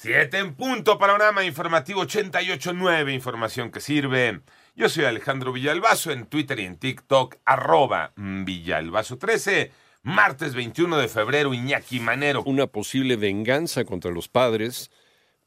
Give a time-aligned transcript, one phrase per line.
[0.00, 4.42] Siete en punto, panorama informativo 88.9, información que sirve.
[4.76, 9.72] Yo soy Alejandro Villalbazo en Twitter y en TikTok, arroba Villalbazo13.
[10.04, 12.44] Martes 21 de febrero, Iñaki Manero.
[12.44, 14.92] Una posible venganza contra los padres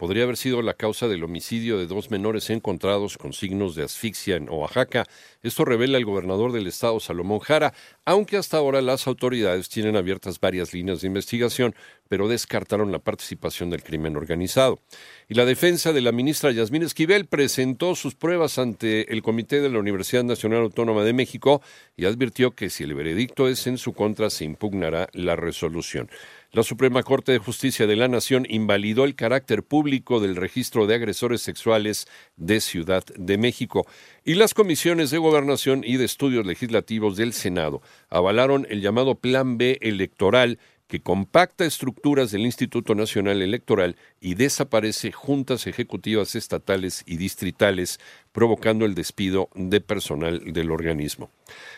[0.00, 4.36] podría haber sido la causa del homicidio de dos menores encontrados con signos de asfixia
[4.36, 5.04] en Oaxaca.
[5.42, 7.74] Esto revela el gobernador del estado, Salomón Jara,
[8.06, 11.74] aunque hasta ahora las autoridades tienen abiertas varias líneas de investigación,
[12.10, 14.80] pero descartaron la participación del crimen organizado.
[15.28, 19.68] Y la defensa de la ministra Yasmín Esquivel presentó sus pruebas ante el Comité de
[19.68, 21.62] la Universidad Nacional Autónoma de México
[21.96, 26.10] y advirtió que si el veredicto es en su contra, se impugnará la resolución.
[26.50, 30.96] La Suprema Corte de Justicia de la Nación invalidó el carácter público del registro de
[30.96, 33.86] agresores sexuales de Ciudad de México
[34.24, 39.58] y las comisiones de gobernación y de estudios legislativos del Senado avalaron el llamado Plan
[39.58, 40.58] B electoral
[40.90, 48.00] que compacta estructuras del Instituto Nacional Electoral y desaparece juntas ejecutivas estatales y distritales,
[48.32, 51.30] provocando el despido de personal del organismo.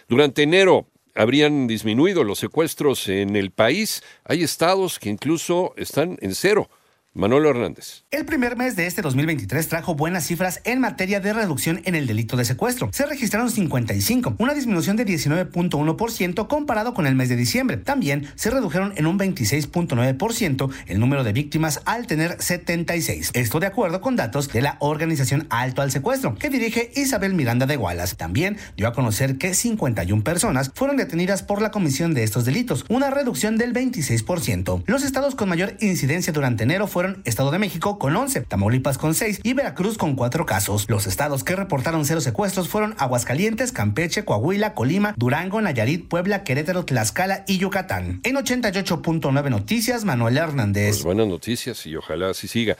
[0.08, 4.02] Durante enero, habrían disminuido los secuestros en el país.
[4.24, 6.70] Hay estados que incluso están en cero.
[7.14, 8.04] Manuel Hernández.
[8.10, 12.06] El primer mes de este 2023 trajo buenas cifras en materia de reducción en el
[12.06, 12.88] delito de secuestro.
[12.90, 17.76] Se registraron 55, una disminución de 19.1% comparado con el mes de diciembre.
[17.76, 23.32] También se redujeron en un 26.9% el número de víctimas al tener 76.
[23.34, 27.66] Esto de acuerdo con datos de la organización Alto al Secuestro, que dirige Isabel Miranda
[27.66, 28.16] de Gualas.
[28.16, 32.86] También dio a conocer que 51 personas fueron detenidas por la comisión de estos delitos,
[32.88, 34.84] una reducción del 26%.
[34.86, 39.14] Los estados con mayor incidencia durante enero fueron Estado de México con 11, Tamaulipas con
[39.14, 40.86] 6 y Veracruz con 4 casos.
[40.88, 46.84] Los estados que reportaron cero secuestros fueron Aguascalientes, Campeche, Coahuila, Colima, Durango, Nayarit, Puebla, Querétaro,
[46.84, 48.20] Tlaxcala y Yucatán.
[48.24, 50.96] En 88.9 Noticias, Manuel Hernández.
[50.96, 52.76] Pues buenas noticias y ojalá así siga.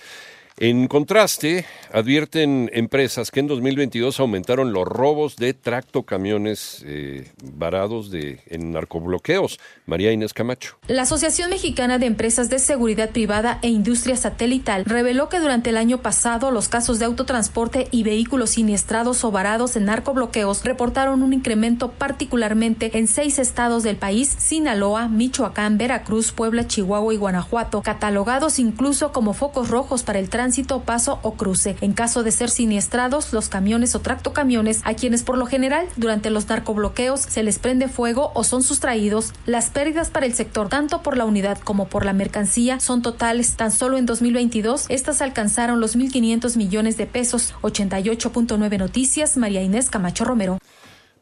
[0.58, 8.40] En contraste, advierten empresas que en 2022 aumentaron los robos de tractocamiones eh, varados de,
[8.46, 9.58] en narcobloqueos.
[9.86, 10.76] María Inés Camacho.
[10.88, 15.78] La Asociación Mexicana de Empresas de Seguridad Privada e Industria Satelital reveló que durante el
[15.78, 21.32] año pasado los casos de autotransporte y vehículos siniestrados o varados en narcobloqueos reportaron un
[21.32, 28.58] incremento particularmente en seis estados del país, Sinaloa, Michoacán, Veracruz, Puebla, Chihuahua y Guanajuato, catalogados
[28.58, 31.76] incluso como focos rojos para el tránsito tránsito, paso o cruce.
[31.82, 36.30] En caso de ser siniestrados, los camiones o tractocamiones, a quienes por lo general durante
[36.30, 41.00] los narcobloqueos se les prende fuego o son sustraídos, las pérdidas para el sector, tanto
[41.00, 43.54] por la unidad como por la mercancía, son totales.
[43.54, 47.54] Tan solo en 2022, estas alcanzaron los 1.500 millones de pesos.
[47.62, 50.58] 88.9 Noticias, María Inés Camacho Romero.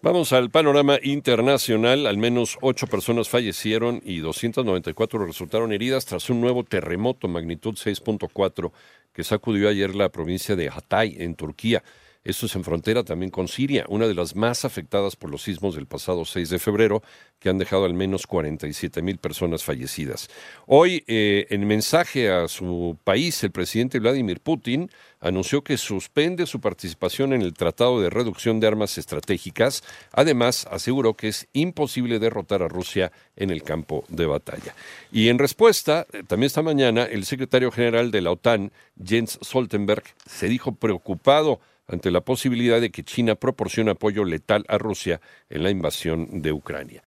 [0.03, 2.07] Vamos al panorama internacional.
[2.07, 8.73] Al menos ocho personas fallecieron y 294 resultaron heridas tras un nuevo terremoto magnitud 6.4
[9.13, 11.83] que sacudió ayer la provincia de Hatay, en Turquía.
[12.23, 15.75] Esto es en frontera también con Siria, una de las más afectadas por los sismos
[15.75, 17.03] del pasado 6 de febrero,
[17.39, 20.29] que han dejado al menos 47 mil personas fallecidas.
[20.67, 26.61] Hoy, eh, en mensaje a su país, el presidente Vladimir Putin anunció que suspende su
[26.61, 29.83] participación en el Tratado de Reducción de Armas Estratégicas.
[30.13, 34.75] Además, aseguró que es imposible derrotar a Rusia en el campo de batalla.
[35.11, 38.73] Y en respuesta, eh, también esta mañana, el secretario general de la OTAN,
[39.03, 41.61] Jens Stoltenberg, se dijo preocupado
[41.91, 46.53] ante la posibilidad de que China proporcione apoyo letal a Rusia en la invasión de
[46.53, 46.99] Ucrania.